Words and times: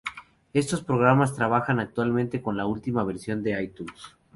Estos 0.53 0.83
programas 0.83 1.35
trabajan 1.35 1.79
actualmente 1.79 2.41
con 2.41 2.57
la 2.57 2.65
última 2.65 3.03
versión 3.03 3.43
de 3.43 3.61
iTunes. 3.63 3.99